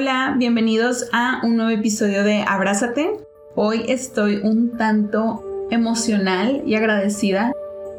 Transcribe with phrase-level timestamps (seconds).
[0.00, 3.16] Hola, bienvenidos a un nuevo episodio de Abrázate.
[3.56, 7.50] Hoy estoy un tanto emocional y agradecida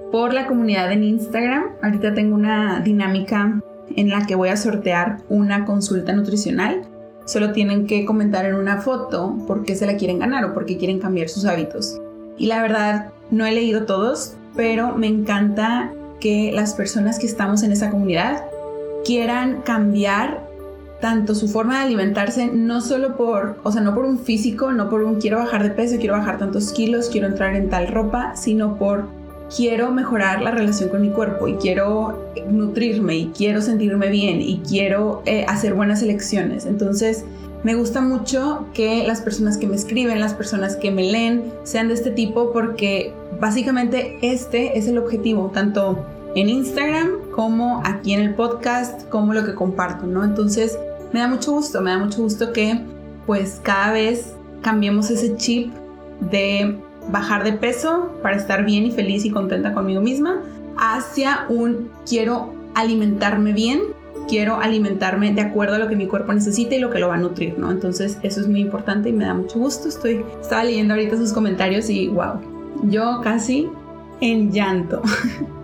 [0.09, 1.75] por la comunidad en Instagram.
[1.83, 3.61] Ahorita tengo una dinámica
[3.97, 6.83] en la que voy a sortear una consulta nutricional.
[7.25, 10.65] Solo tienen que comentar en una foto por qué se la quieren ganar o por
[10.65, 11.99] qué quieren cambiar sus hábitos.
[12.37, 15.91] Y la verdad, no he leído todos, pero me encanta
[16.21, 18.45] que las personas que estamos en esa comunidad
[19.03, 20.48] quieran cambiar
[20.99, 24.89] tanto su forma de alimentarse, no solo por, o sea, no por un físico, no
[24.89, 28.35] por un quiero bajar de peso, quiero bajar tantos kilos, quiero entrar en tal ropa,
[28.35, 29.05] sino por
[29.55, 34.61] quiero mejorar la relación con mi cuerpo y quiero nutrirme y quiero sentirme bien y
[34.67, 36.65] quiero eh, hacer buenas elecciones.
[36.65, 37.25] Entonces,
[37.63, 41.87] me gusta mucho que las personas que me escriben, las personas que me leen, sean
[41.87, 48.21] de este tipo porque básicamente este es el objetivo, tanto en Instagram como aquí en
[48.21, 50.23] el podcast, como lo que comparto, ¿no?
[50.23, 50.77] Entonces,
[51.13, 52.81] me da mucho gusto, me da mucho gusto que
[53.25, 55.73] pues cada vez cambiemos ese chip
[56.31, 56.77] de
[57.11, 60.41] bajar de peso para estar bien y feliz y contenta conmigo misma
[60.77, 63.81] hacia un quiero alimentarme bien,
[64.27, 67.15] quiero alimentarme de acuerdo a lo que mi cuerpo necesita y lo que lo va
[67.15, 67.71] a nutrir, ¿no?
[67.71, 69.89] Entonces eso es muy importante y me da mucho gusto.
[69.89, 72.39] Estoy, estaba leyendo ahorita sus comentarios y wow,
[72.83, 73.67] yo casi
[74.21, 75.01] en llanto.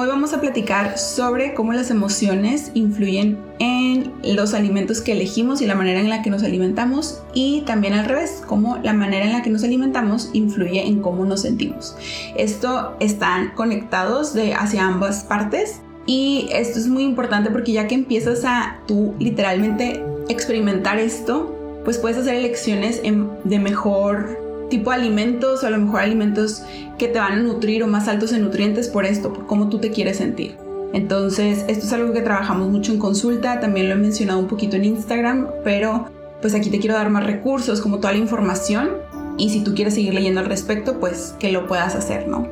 [0.00, 5.66] Hoy vamos a platicar sobre cómo las emociones influyen en los alimentos que elegimos y
[5.66, 9.32] la manera en la que nos alimentamos y también al revés, cómo la manera en
[9.32, 11.96] la que nos alimentamos influye en cómo nos sentimos.
[12.36, 17.96] Esto están conectados de hacia ambas partes y esto es muy importante porque ya que
[17.96, 25.64] empiezas a tú literalmente experimentar esto, pues puedes hacer elecciones de mejor tipo de alimentos
[25.64, 26.62] a lo mejor alimentos
[26.98, 29.78] que te van a nutrir o más altos en nutrientes por esto, por cómo tú
[29.78, 30.56] te quieres sentir.
[30.92, 34.76] Entonces, esto es algo que trabajamos mucho en consulta, también lo he mencionado un poquito
[34.76, 36.06] en Instagram, pero
[36.40, 38.90] pues aquí te quiero dar más recursos, como toda la información,
[39.36, 42.48] y si tú quieres seguir leyendo al respecto, pues que lo puedas hacer, ¿no?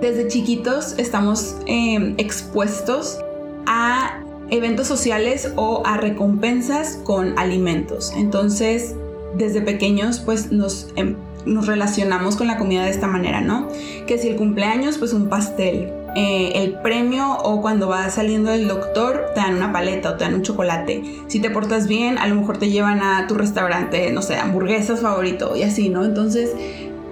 [0.00, 3.18] Desde chiquitos estamos em, expuestos
[3.66, 8.12] a eventos sociales o a recompensas con alimentos.
[8.16, 8.94] Entonces,
[9.36, 11.16] desde pequeños, pues nos em,
[11.46, 13.68] nos relacionamos con la comida de esta manera, ¿no?
[14.06, 15.92] Que si el cumpleaños, pues un pastel.
[16.16, 20.24] Eh, el premio o cuando vas saliendo del doctor te dan una paleta o te
[20.24, 21.02] dan un chocolate.
[21.28, 25.00] Si te portas bien, a lo mejor te llevan a tu restaurante, no sé, hamburguesas
[25.00, 26.04] favorito y así, ¿no?
[26.04, 26.52] Entonces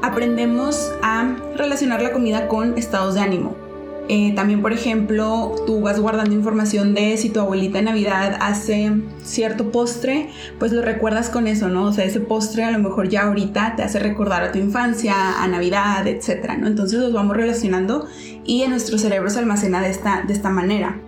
[0.02, 3.65] aprendemos a relacionar la comida con estados de ánimo.
[4.08, 8.92] Eh, también, por ejemplo, tú vas guardando información de si tu abuelita en Navidad hace
[9.24, 10.30] cierto postre,
[10.60, 11.86] pues lo recuerdas con eso, ¿no?
[11.86, 15.42] O sea, ese postre a lo mejor ya ahorita te hace recordar a tu infancia,
[15.42, 16.68] a Navidad, etcétera, ¿no?
[16.68, 18.06] Entonces los vamos relacionando
[18.44, 21.00] y en nuestro cerebro se almacena de esta, de esta manera.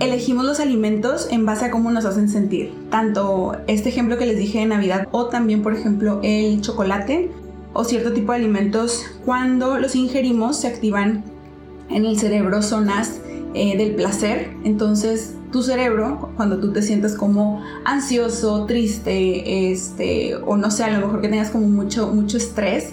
[0.00, 2.72] Elegimos los alimentos en base a cómo nos hacen sentir.
[2.88, 7.30] Tanto este ejemplo que les dije de Navidad o también, por ejemplo, el chocolate
[7.74, 11.24] o cierto tipo de alimentos, cuando los ingerimos se activan
[11.90, 13.20] en el cerebro zonas
[13.54, 14.50] eh, del placer.
[14.64, 20.90] Entonces, tu cerebro, cuando tú te sientas como ansioso, triste, este, o no sé, a
[20.90, 22.92] lo mejor que tengas como mucho, mucho estrés,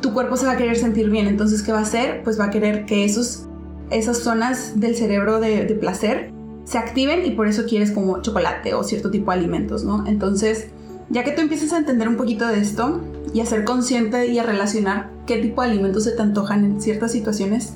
[0.00, 1.26] tu cuerpo se va a querer sentir bien.
[1.26, 2.22] Entonces, ¿qué va a hacer?
[2.22, 3.46] Pues va a querer que esos,
[3.90, 6.30] esas zonas del cerebro de, de placer
[6.64, 10.06] se activen y por eso quieres como chocolate o cierto tipo de alimentos, ¿no?
[10.06, 10.68] Entonces,
[11.10, 13.00] ya que tú empiezas a entender un poquito de esto
[13.32, 16.80] y a ser consciente y a relacionar qué tipo de alimentos se te antojan en
[16.80, 17.72] ciertas situaciones,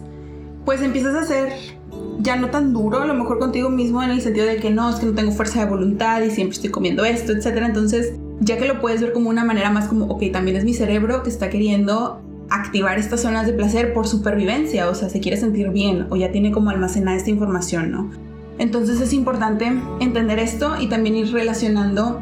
[0.64, 1.52] pues empiezas a ser
[2.20, 4.88] ya no tan duro, a lo mejor contigo mismo en el sentido de que no,
[4.88, 7.62] es que no tengo fuerza de voluntad y siempre estoy comiendo esto, etc.
[7.66, 10.74] Entonces, ya que lo puedes ver como una manera más como, ok, también es mi
[10.74, 12.20] cerebro que está queriendo
[12.50, 16.30] activar estas zonas de placer por supervivencia, o sea, se quiere sentir bien o ya
[16.32, 18.10] tiene como almacenada esta información, ¿no?
[18.58, 22.20] Entonces es importante entender esto y también ir relacionando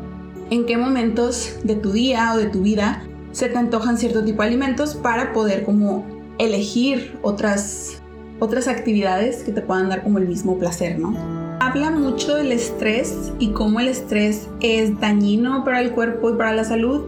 [0.50, 4.42] en qué momentos de tu día o de tu vida se te antojan cierto tipo
[4.42, 6.06] de alimentos para poder como
[6.38, 7.99] elegir otras
[8.40, 11.14] otras actividades que te puedan dar como el mismo placer, ¿no?
[11.60, 16.54] Habla mucho del estrés y cómo el estrés es dañino para el cuerpo y para
[16.54, 17.04] la salud.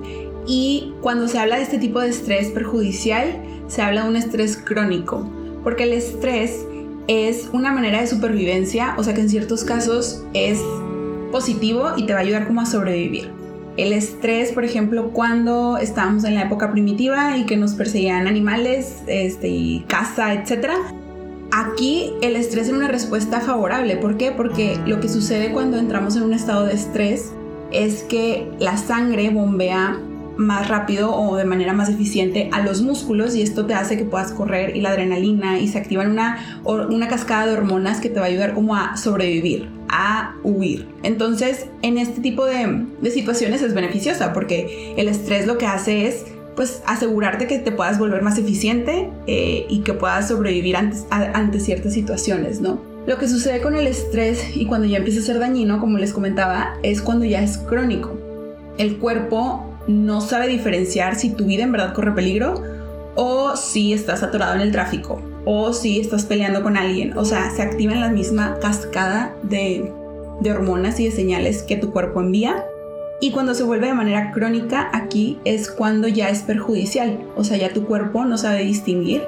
[0.46, 4.56] Y cuando se habla de este tipo de estrés perjudicial, se habla de un estrés
[4.56, 5.28] crónico,
[5.64, 6.66] porque el estrés
[7.08, 10.60] es una manera de supervivencia, o sea que en ciertos casos es
[11.30, 13.30] positivo y te va a ayudar como a sobrevivir.
[13.78, 19.02] El estrés, por ejemplo, cuando estábamos en la época primitiva y que nos perseguían animales
[19.06, 20.74] este, y caza, etcétera,
[21.54, 23.98] Aquí el estrés es una respuesta favorable.
[23.98, 24.32] ¿Por qué?
[24.32, 27.30] Porque lo que sucede cuando entramos en un estado de estrés
[27.70, 30.00] es que la sangre bombea
[30.38, 34.04] más rápido o de manera más eficiente a los músculos y esto te hace que
[34.04, 38.18] puedas correr y la adrenalina y se activa una, una cascada de hormonas que te
[38.18, 40.88] va a ayudar como a sobrevivir a huir.
[41.02, 46.24] Entonces, en este tipo de, situaciones es beneficiosa porque el estrés lo que hace es
[46.56, 51.60] pues asegurarte que te puedas volver más eficiente eh, y que puedas sobrevivir ante, ante
[51.60, 52.78] ciertas situaciones, ¿no?
[53.06, 56.12] Lo que sucede con el estrés y cuando ya empieza a ser dañino, como les
[56.12, 58.16] comentaba, es cuando ya es crónico.
[58.78, 62.62] El cuerpo no sabe diferenciar si tu vida en verdad corre peligro
[63.14, 67.16] o si estás atorado en el tráfico o si estás peleando con alguien.
[67.18, 69.92] O sea, se activa en la misma cascada de,
[70.48, 72.64] hormonas y de señales que tu cuerpo envía.
[73.22, 77.24] Y cuando se vuelve de manera crónica, aquí es cuando ya es perjudicial.
[77.36, 79.22] O sea, ya tu cuerpo no sabe distinguir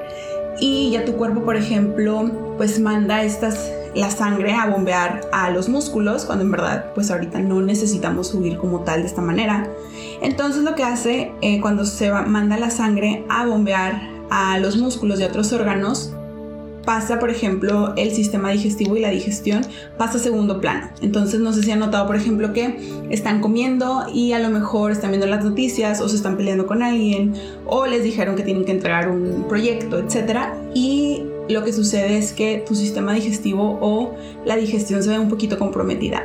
[0.58, 5.68] y ya tu cuerpo, por ejemplo, pues manda estas la sangre a bombear a los
[5.68, 9.68] músculos, cuando en verdad pues ahorita no necesitamos subir como tal de esta manera.
[10.20, 15.20] Entonces lo que hace eh, cuando se manda la sangre a bombear a los músculos
[15.20, 16.12] y otros órganos,
[16.84, 19.62] pasa, por ejemplo, el sistema digestivo y la digestión
[19.96, 20.88] pasa a segundo plano.
[21.02, 22.78] Entonces, no sé si han notado, por ejemplo, que
[23.10, 26.82] están comiendo y a lo mejor están viendo las noticias o se están peleando con
[26.82, 27.34] alguien
[27.66, 30.40] o les dijeron que tienen que entregar un proyecto, etc.
[30.74, 34.14] Y lo que sucede es que tu sistema digestivo o
[34.44, 36.22] la digestión se ve un poquito comprometida.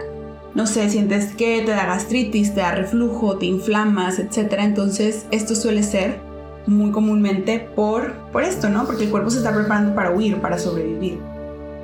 [0.56, 4.56] No sé, sientes que te da gastritis, te da reflujo, te inflamas, etc.
[4.60, 6.29] Entonces esto suele ser
[6.70, 8.86] muy comúnmente por, por esto, ¿no?
[8.86, 11.20] Porque el cuerpo se está preparando para huir, para sobrevivir.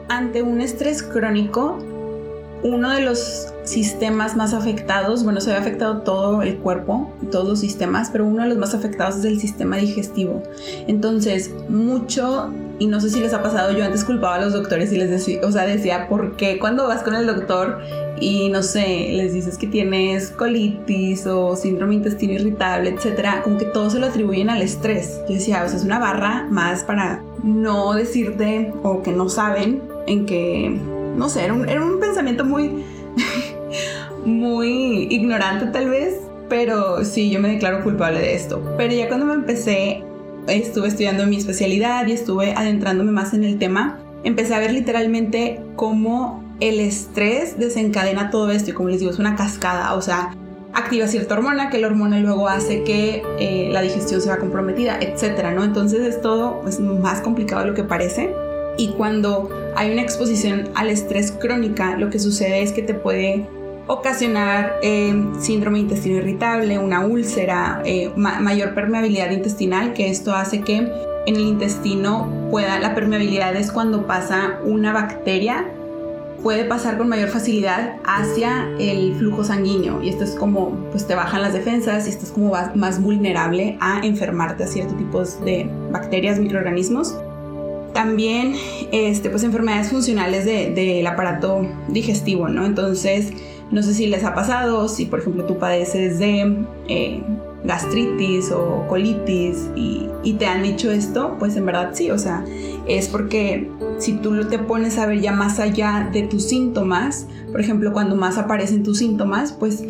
[0.08, 1.80] Ante un estrés crónico,
[2.64, 7.60] uno de los sistemas más afectados, bueno, se ve afectado todo el cuerpo, todos los
[7.60, 10.42] sistemas, pero uno de los más afectados es el sistema digestivo.
[10.88, 14.92] Entonces, mucho, y no sé si les ha pasado, yo antes culpaba a los doctores
[14.92, 17.80] y les decía, o sea, decía, ¿por qué cuando vas con el doctor
[18.19, 23.66] y no sé, les dices que tienes colitis o síndrome intestino irritable, etcétera, como que
[23.66, 25.22] todo se lo atribuyen al estrés.
[25.27, 29.81] Yo decía, o sea, es una barra más para no decirte o que no saben
[30.07, 30.80] en que,
[31.16, 32.83] no sé, era un, era un pensamiento muy,
[34.25, 36.16] muy ignorante tal vez,
[36.50, 38.62] pero sí, yo me declaro culpable de esto.
[38.78, 40.04] Pero ya cuando me empecé,
[40.47, 45.62] estuve estudiando mi especialidad y estuve adentrándome más en el tema, empecé a ver literalmente
[45.75, 50.36] cómo el estrés desencadena todo esto y como les digo, es una cascada, o sea,
[50.74, 55.00] activa cierta hormona, que la hormona luego hace que eh, la digestión se va comprometida,
[55.00, 55.63] etcétera, ¿no?
[55.63, 58.33] Entonces es todo es más complicado de lo que parece.
[58.77, 63.47] Y cuando hay una exposición al estrés crónica, lo que sucede es que te puede
[63.88, 70.62] ocasionar eh, síndrome de intestino irritable, una úlcera, eh, mayor permeabilidad intestinal, que esto hace
[70.62, 75.66] que en el intestino pueda, la permeabilidad es cuando pasa una bacteria
[76.46, 81.16] puede pasar con mayor facilidad hacia el flujo sanguíneo y esto es como pues te
[81.16, 86.38] bajan las defensas y estás como más vulnerable a enfermarte a ciertos tipos de bacterias,
[86.38, 87.16] microorganismos.
[87.96, 88.54] También
[88.92, 92.64] este, pues enfermedades funcionales del aparato digestivo, ¿no?
[92.64, 93.34] Entonces,
[93.72, 97.24] no sé si les ha pasado, si por ejemplo tú padeces de eh,
[97.64, 100.10] gastritis o colitis y,
[100.40, 102.44] te han dicho esto, pues en verdad sí, o sea,
[102.88, 103.70] es porque
[104.00, 108.16] si tú te pones a ver ya más allá de tus síntomas, por ejemplo, cuando
[108.16, 109.84] más aparecen tus síntomas, pues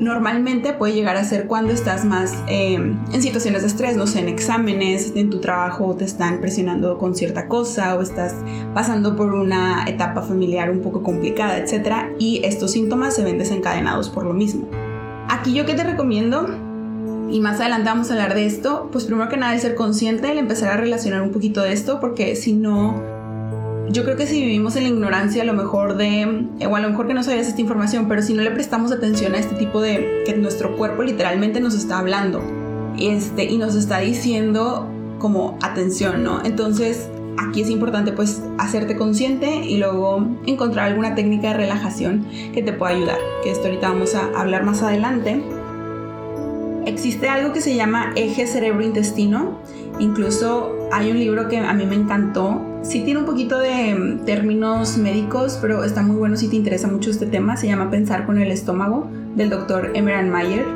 [0.00, 4.20] normalmente puede llegar a ser cuando estás más em, en situaciones de estrés, no sé,
[4.20, 8.34] en exámenes, en tu trabajo te están presionando con cierta cosa o estás
[8.74, 12.14] pasando por una etapa familiar un poco complicada, etc.
[12.18, 14.66] Y estos síntomas se ven desencadenados por lo mismo.
[15.28, 16.48] Aquí yo que te recomiendo
[17.30, 20.32] y más adelante vamos a hablar de esto, pues primero que nada es ser consciente,
[20.32, 23.19] el empezar a relacionar un poquito de esto, porque si no,
[23.90, 26.90] yo creo que si vivimos en la ignorancia a lo mejor de, o a lo
[26.90, 29.80] mejor que no sabías esta información, pero si no le prestamos atención a este tipo
[29.80, 32.40] de, que nuestro cuerpo literalmente nos está hablando
[32.98, 36.40] este, y nos está diciendo como atención, ¿no?
[36.44, 42.62] Entonces aquí es importante pues hacerte consciente y luego encontrar alguna técnica de relajación que
[42.62, 45.42] te pueda ayudar, que esto ahorita vamos a hablar más adelante
[46.90, 49.58] existe algo que se llama eje cerebro-intestino.
[49.98, 52.60] Incluso hay un libro que a mí me encantó.
[52.82, 56.88] Sí tiene un poquito de mm, términos médicos, pero está muy bueno si te interesa
[56.88, 57.56] mucho este tema.
[57.56, 60.66] Se llama Pensar con el estómago del doctor Emeran Mayer.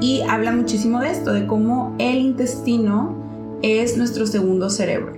[0.00, 5.14] Y habla muchísimo de esto, de cómo el intestino es nuestro segundo cerebro.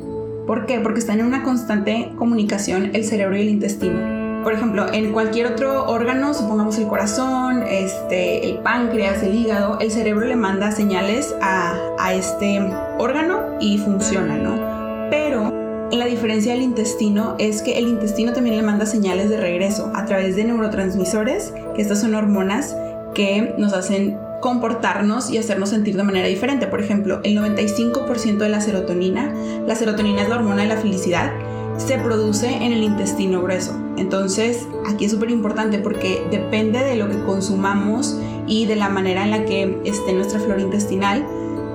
[0.47, 0.81] ¿Por qué?
[0.81, 4.18] Porque están en una constante comunicación el cerebro y el intestino
[4.49, 9.91] por ejemplo, en cualquier otro órgano, supongamos el corazón, este, el páncreas, el hígado, el
[9.91, 12.59] cerebro le manda señales a, a este
[12.97, 15.11] órgano y funciona, ¿no?
[15.11, 15.53] Pero
[15.93, 20.07] la diferencia del intestino es que el intestino también le manda señales de regreso a
[20.07, 22.75] través de neurotransmisores, que estas son hormonas
[23.15, 26.69] que nos hacen comportarnos y hacernos sentir de manera diferente.
[26.69, 29.31] Por ejemplo, el 95% de la serotonina,
[29.67, 31.33] la serotonina es la hormona de la felicidad,
[31.79, 33.73] se produce en el intestino grueso.
[33.97, 39.25] Entonces, aquí es súper importante porque depende de lo que consumamos y de la manera
[39.25, 41.25] en la que esté nuestra flora intestinal,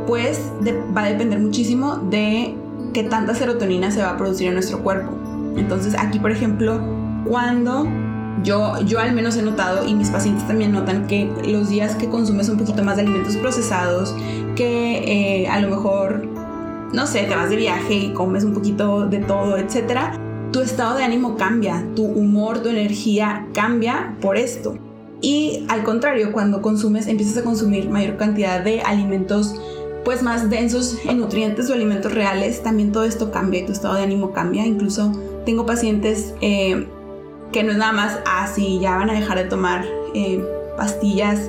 [0.05, 0.51] pues
[0.95, 2.55] va a depender muchísimo de
[2.93, 5.11] qué tanta serotonina se va a producir en nuestro cuerpo.
[5.55, 6.81] Entonces, aquí, por ejemplo,
[7.25, 7.87] cuando
[8.43, 12.09] yo, yo al menos he notado y mis pacientes también notan que los días que
[12.09, 14.15] consumes un poquito más de alimentos procesados,
[14.55, 16.32] que eh, a lo mejor
[16.93, 20.19] no sé, te vas de viaje y comes un poquito de todo, etcétera,
[20.51, 24.77] tu estado de ánimo cambia, tu humor, tu energía cambia por esto.
[25.19, 29.55] Y al contrario, cuando consumes, empiezas a consumir mayor cantidad de alimentos
[30.05, 33.95] pues más densos en nutrientes o alimentos reales, también todo esto cambia y tu estado
[33.95, 34.65] de ánimo cambia.
[34.65, 35.11] Incluso
[35.45, 36.87] tengo pacientes eh,
[37.51, 40.43] que no es nada más así, ya van a dejar de tomar eh,
[40.77, 41.47] pastillas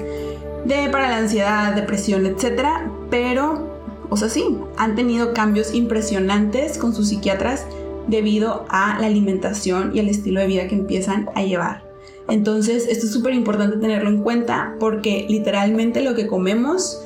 [0.65, 3.74] de, para la ansiedad, depresión, etcétera, pero
[4.15, 4.45] o sea, sí,
[4.77, 7.67] han tenido cambios impresionantes con sus psiquiatras
[8.07, 11.83] debido a la alimentación y el estilo de vida que empiezan a llevar.
[12.29, 17.03] Entonces, esto es súper importante tenerlo en cuenta porque literalmente lo que comemos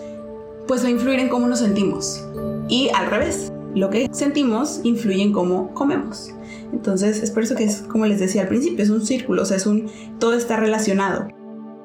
[0.66, 2.26] pues va a influir en cómo nos sentimos.
[2.68, 6.34] Y al revés, lo que sentimos influye en cómo comemos.
[6.74, 9.64] Entonces, es por eso que es como les decía al principio, es un círculo, es
[9.64, 9.86] un
[10.18, 11.28] todo está relacionado.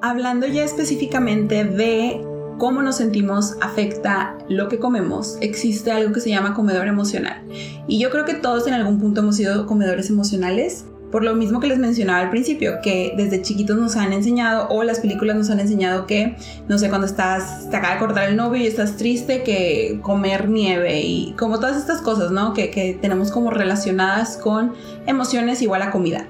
[0.01, 2.19] Hablando ya específicamente de
[2.57, 7.43] cómo nos sentimos afecta lo que comemos, existe algo que se llama comedor emocional.
[7.88, 10.86] Y yo creo que todos en algún punto hemos sido comedores emocionales.
[11.12, 14.81] Por lo mismo que les mencionaba al principio, que desde chiquitos nos han enseñado, o
[14.81, 16.36] las películas nos han enseñado que,
[16.67, 20.50] no sé, cuando estás, te acaba de cortar el novio y estás triste, que comer
[20.50, 22.55] nieve y como todas estas cosas, ¿no?
[22.55, 24.74] Que, que tenemos como relacionadas con
[25.05, 26.25] emociones igual a comida.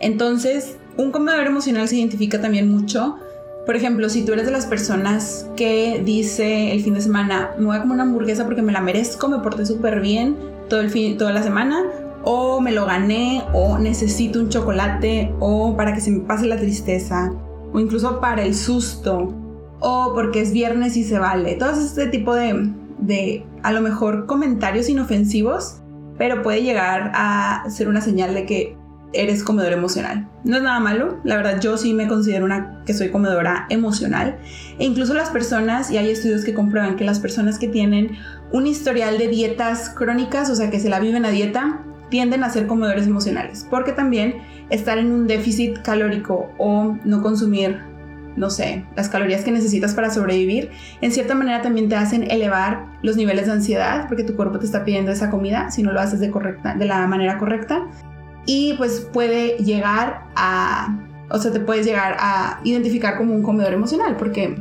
[0.00, 3.18] Entonces, un comedor emocional se identifica también mucho
[3.66, 7.64] por ejemplo, si tú eres de las personas que dice el fin de semana, me
[7.64, 10.36] voy a comer una hamburguesa porque me la merezco, me porté súper bien
[10.68, 11.82] todo el fin, toda la semana,
[12.24, 16.56] o me lo gané, o necesito un chocolate, o para que se me pase la
[16.56, 17.32] tristeza,
[17.72, 19.34] o incluso para el susto,
[19.80, 21.54] o porque es viernes y se vale.
[21.54, 25.80] Todo este tipo de, de a lo mejor comentarios inofensivos,
[26.18, 28.76] pero puede llegar a ser una señal de que
[29.14, 30.28] eres comedor emocional.
[30.44, 34.38] No es nada malo, la verdad yo sí me considero una que soy comedora emocional.
[34.78, 38.16] E incluso las personas, y hay estudios que comprueban que las personas que tienen
[38.52, 41.80] un historial de dietas crónicas, o sea que se la viven a dieta,
[42.10, 44.36] tienden a ser comedores emocionales, porque también
[44.70, 47.80] estar en un déficit calórico o no consumir,
[48.36, 52.86] no sé, las calorías que necesitas para sobrevivir, en cierta manera también te hacen elevar
[53.02, 56.00] los niveles de ansiedad, porque tu cuerpo te está pidiendo esa comida si no lo
[56.00, 57.86] haces de, correcta, de la manera correcta
[58.46, 60.98] y pues puede llegar a,
[61.30, 64.56] o sea, te puedes llegar a identificar como un comedor emocional porque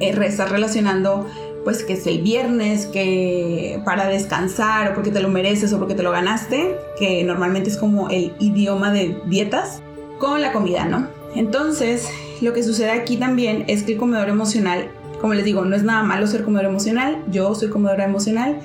[0.00, 1.26] eh, estás relacionando
[1.64, 5.94] pues que es el viernes, que para descansar o porque te lo mereces o porque
[5.94, 9.82] te lo ganaste, que normalmente es como el idioma de dietas,
[10.18, 11.08] con la comida, ¿no?
[11.34, 12.08] Entonces,
[12.40, 14.88] lo que sucede aquí también es que el comedor emocional,
[15.20, 18.60] como les digo, no es nada malo ser comedor emocional, yo soy comedora emocional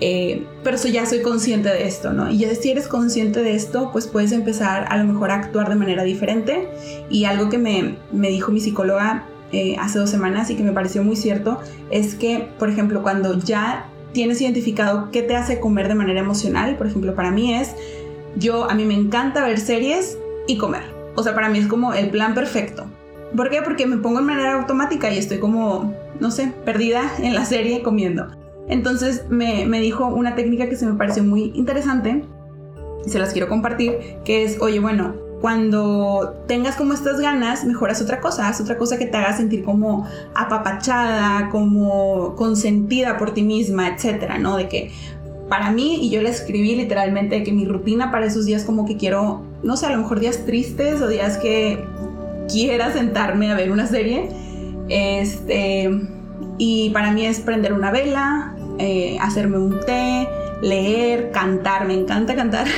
[0.00, 2.30] eh, pero ya soy consciente de esto, ¿no?
[2.30, 5.68] Y ya si eres consciente de esto, pues puedes empezar a lo mejor a actuar
[5.68, 6.68] de manera diferente.
[7.10, 10.72] Y algo que me, me dijo mi psicóloga eh, hace dos semanas y que me
[10.72, 11.58] pareció muy cierto
[11.90, 16.76] es que, por ejemplo, cuando ya tienes identificado qué te hace comer de manera emocional,
[16.76, 17.74] por ejemplo, para mí es,
[18.36, 20.82] yo, a mí me encanta ver series y comer.
[21.16, 22.86] O sea, para mí es como el plan perfecto.
[23.36, 23.62] ¿Por qué?
[23.62, 27.82] Porque me pongo en manera automática y estoy como, no sé, perdida en la serie
[27.82, 28.28] comiendo.
[28.68, 32.24] Entonces me, dijo una técnica que se me pareció muy interesante
[33.04, 38.02] y se las quiero compartir, que es, oye, bueno, cuando tengas como estas ganas, mejoras
[38.02, 43.42] otra cosa, haz otra cosa que te haga sentir como apapachada, como consentida por ti
[43.42, 44.56] misma, etcétera, ¿no?
[44.56, 44.90] De que
[45.48, 48.96] para mí, y yo le escribí literalmente que mi rutina para esos días como que
[48.96, 51.84] quiero, no sé, a lo mejor días tristes o días que
[52.52, 54.28] quiera sentarme a ver una serie,
[54.88, 55.90] este,
[56.58, 60.28] y para mí es prender una vela, eh, hacerme un té,
[60.62, 62.66] leer, cantar, me encanta cantar.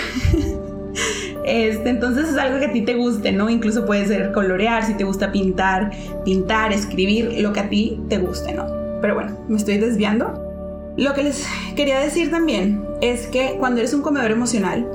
[1.43, 3.49] Este, entonces es algo que a ti te guste, ¿no?
[3.49, 5.91] Incluso puede ser colorear, si te gusta pintar,
[6.25, 8.67] pintar, escribir, lo que a ti te guste, ¿no?
[9.01, 10.93] Pero bueno, me estoy desviando.
[10.97, 14.87] Lo que les quería decir también es que cuando eres un comedor emocional,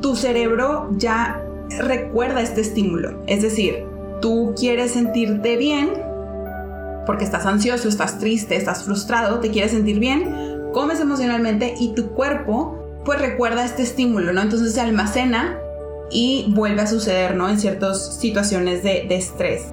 [0.00, 1.42] tu cerebro ya
[1.78, 3.22] recuerda este estímulo.
[3.26, 3.84] Es decir,
[4.20, 5.90] tú quieres sentirte bien
[7.08, 10.30] porque estás ansioso, estás triste, estás frustrado, te quieres sentir bien,
[10.74, 14.42] comes emocionalmente y tu cuerpo pues recuerda este estímulo, ¿no?
[14.42, 15.56] Entonces se almacena
[16.10, 17.48] y vuelve a suceder, ¿no?
[17.48, 19.68] En ciertas situaciones de, de estrés.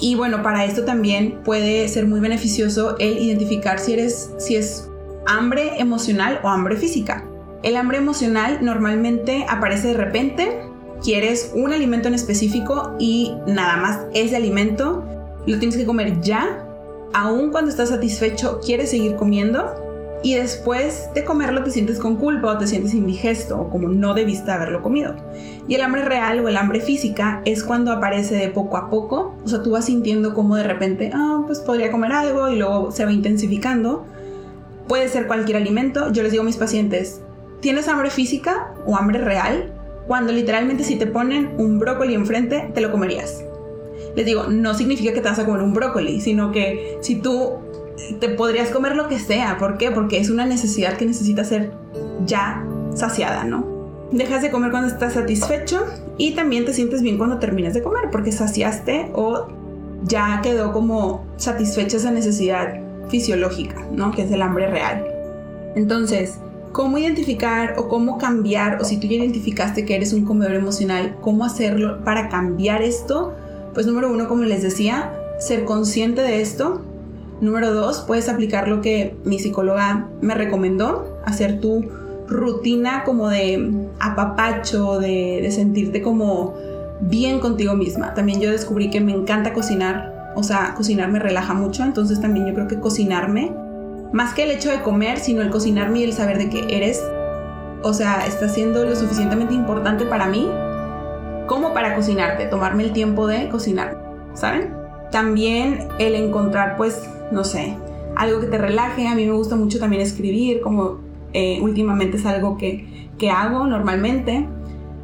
[0.00, 4.88] Y bueno, para esto también puede ser muy beneficioso el identificar si eres, si es
[5.26, 7.26] hambre emocional o hambre física.
[7.62, 10.62] El hambre emocional normalmente aparece de repente,
[11.02, 15.04] quieres un alimento en específico y nada más ese alimento
[15.46, 16.66] lo tienes que comer ya,
[17.12, 19.84] aun cuando estás satisfecho, quieres seguir comiendo
[20.24, 24.14] y después de comerlo te sientes con culpa o te sientes indigesto o como no
[24.14, 25.14] debiste haberlo comido.
[25.68, 29.34] Y el hambre real o el hambre física es cuando aparece de poco a poco,
[29.44, 32.90] o sea, tú vas sintiendo como de repente, ah, pues podría comer algo y luego
[32.90, 34.06] se va intensificando.
[34.88, 36.10] Puede ser cualquier alimento.
[36.10, 37.20] Yo les digo a mis pacientes,
[37.60, 39.72] ¿tienes hambre física o hambre real?
[40.06, 43.44] Cuando literalmente si te ponen un brócoli enfrente, te lo comerías.
[44.16, 47.54] Les digo, no significa que te vas a comer un brócoli, sino que si tú
[48.20, 49.56] te podrías comer lo que sea.
[49.58, 49.90] ¿Por qué?
[49.90, 51.72] Porque es una necesidad que necesitas ser
[52.26, 53.64] ya saciada, ¿no?
[54.10, 55.84] Dejas de comer cuando estás satisfecho
[56.18, 59.48] y también te sientes bien cuando terminas de comer porque saciaste o
[60.04, 64.12] ya quedó como satisfecha esa necesidad fisiológica, ¿no?
[64.12, 65.04] Que es el hambre real.
[65.74, 66.38] Entonces,
[66.72, 71.16] ¿cómo identificar o cómo cambiar, o si tú ya identificaste que eres un comedor emocional,
[71.20, 73.34] cómo hacerlo para cambiar esto?
[73.74, 76.82] Pues número uno, como les decía, ser consciente de esto,
[77.40, 81.84] Número dos, puedes aplicar lo que mi psicóloga me recomendó, hacer tu
[82.28, 86.54] rutina como de apapacho, de, de sentirte como
[87.00, 88.14] bien contigo misma.
[88.14, 92.46] También yo descubrí que me encanta cocinar, o sea, cocinar me relaja mucho, entonces también
[92.46, 93.52] yo creo que cocinarme,
[94.12, 97.02] más que el hecho de comer, sino el cocinarme y el saber de que eres,
[97.82, 100.48] o sea, está siendo lo suficientemente importante para mí
[101.46, 104.02] como para cocinarte, tomarme el tiempo de cocinar,
[104.34, 104.74] ¿saben?
[105.10, 107.76] También el encontrar pues no sé,
[108.16, 109.06] algo que te relaje.
[109.08, 110.98] A mí me gusta mucho también escribir, como
[111.32, 114.46] eh, últimamente es algo que, que, hago normalmente.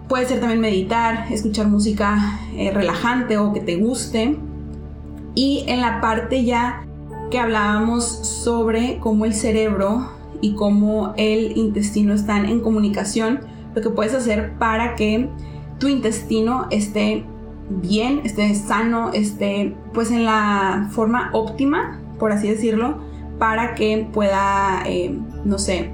[0.09, 4.37] Puede ser también meditar, escuchar música eh, relajante o que te guste.
[5.35, 6.87] Y en la parte ya
[7.31, 13.41] que hablábamos sobre cómo el cerebro y cómo el intestino están en comunicación,
[13.75, 15.29] lo que puedes hacer para que
[15.81, 17.25] tu intestino esté
[17.69, 22.99] bien, esté sano, esté pues en la forma óptima por así decirlo,
[23.41, 25.91] para que pueda, eh, no sé,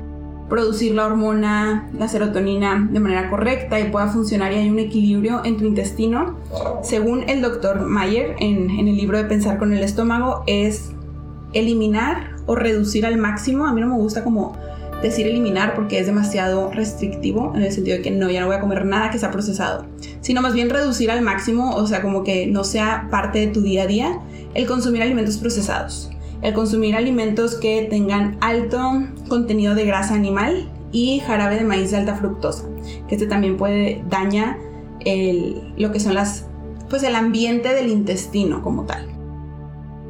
[0.50, 5.42] producir la hormona, la serotonina de manera correcta y pueda funcionar y hay un equilibrio
[5.44, 6.36] en tu intestino.
[6.82, 10.92] Según el doctor Mayer en, en el libro de Pensar con el estómago, es
[11.52, 13.66] eliminar o reducir al máximo.
[13.66, 14.56] A mí no me gusta como
[15.02, 18.56] decir eliminar porque es demasiado restrictivo en el sentido de que no, ya no voy
[18.56, 19.86] a comer nada que sea procesado,
[20.20, 23.62] sino más bien reducir al máximo, o sea, como que no sea parte de tu
[23.62, 24.20] día a día
[24.54, 26.10] el consumir alimentos procesados
[26.42, 31.98] el consumir alimentos que tengan alto contenido de grasa animal y jarabe de maíz de
[31.98, 32.64] alta fructosa,
[33.08, 34.58] que este también puede dañar
[35.76, 36.46] lo que son las,
[36.88, 39.06] pues el ambiente del intestino como tal.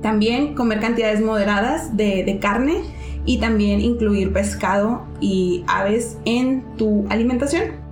[0.03, 2.83] También comer cantidades moderadas de, de carne
[3.27, 7.87] y también incluir pescado y aves en tu alimentación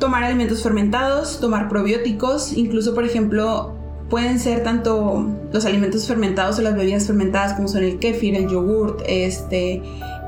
[0.00, 3.74] tomar alimentos fermentados, tomar probióticos, incluso por ejemplo
[4.08, 8.48] pueden ser tanto los alimentos fermentados o las bebidas fermentadas como son el kefir, el
[8.48, 9.80] yogurt, este,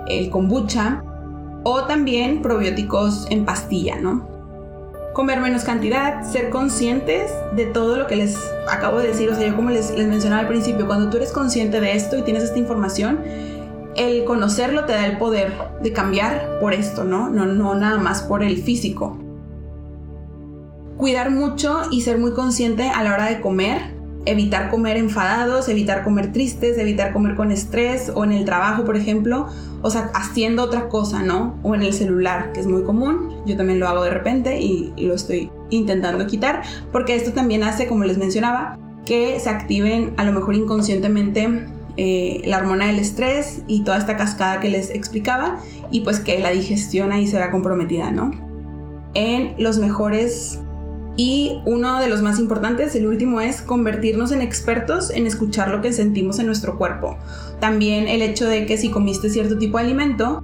[0.07, 1.03] el kombucha
[1.65, 4.31] o también probióticos en pastilla, ¿no?
[5.15, 8.39] Comer menos cantidad, ser conscientes de todo lo que les
[8.71, 11.33] acabo de decir, o sea, yo como les, les mencionaba al principio, cuando tú eres
[11.33, 13.19] consciente de esto y tienes esta información,
[13.97, 15.53] el conocerlo te da el poder
[15.83, 17.29] de cambiar por esto, ¿no?
[17.29, 19.19] No, no nada más por el físico
[21.03, 24.01] cuidar mucho y ser muy consciente a la hora de comer.
[24.25, 28.97] Evitar comer enfadados, evitar comer tristes, evitar comer con estrés o en el trabajo, por
[28.97, 29.49] ejemplo,
[29.83, 31.59] o sea, haciendo otra cosa, ¿no?
[31.65, 33.35] O en el celular, que es muy común.
[33.47, 37.89] Yo también lo hago de repente y, lo estoy intentando quitar, porque esto también hace,
[37.89, 43.63] como les mencionaba, que se activen a lo mejor inconscientemente eh, la hormona del estrés
[43.67, 45.59] y toda esta cascada que les explicaba
[45.91, 48.31] y pues que la digestión ahí se vea comprometida, ¿no?
[49.15, 50.61] En los mejores
[51.17, 55.83] y uno de los más importantes, el último, es convertirnos en expertos en escuchar lo
[55.83, 57.19] que sentimos en nuestro cuerpo.
[57.61, 60.43] También el hecho de que si comiste cierto tipo de alimento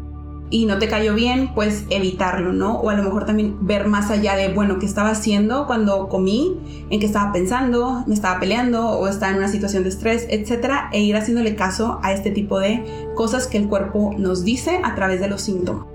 [0.51, 2.81] y no te cayó bien, pues evitarlo, ¿no?
[2.81, 6.87] O a lo mejor también ver más allá de, bueno, ¿qué estaba haciendo cuando comí?
[6.91, 8.05] ¿En qué estaba pensando?
[8.07, 8.89] ¿Me estaba peleando?
[8.89, 10.27] ¿O estaba en una situación de estrés?
[10.31, 10.89] Etcétera.
[10.93, 14.95] E ir haciéndole caso a este tipo de cosas que el cuerpo nos dice a
[14.95, 15.87] través de los síntomas.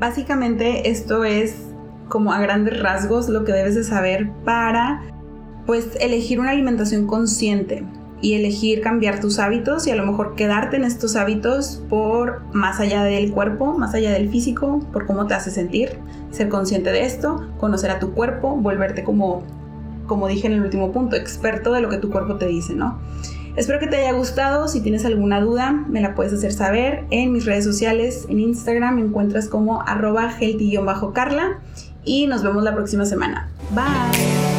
[0.00, 1.56] Básicamente esto es
[2.08, 5.02] como a grandes rasgos lo que debes de saber para
[5.66, 7.84] pues elegir una alimentación consciente
[8.20, 12.80] y elegir cambiar tus hábitos y a lo mejor quedarte en estos hábitos por más
[12.80, 15.98] allá del cuerpo, más allá del físico, por cómo te hace sentir,
[16.30, 19.42] ser consciente de esto, conocer a tu cuerpo, volverte como
[20.06, 22.98] como dije en el último punto, experto de lo que tu cuerpo te dice, ¿no?
[23.56, 24.68] Espero que te haya gustado.
[24.68, 28.26] Si tienes alguna duda, me la puedes hacer saber en mis redes sociales.
[28.28, 31.58] En Instagram me encuentras como arroba healthy-carla
[32.04, 33.48] y nos vemos la próxima semana.
[33.74, 34.55] Bye.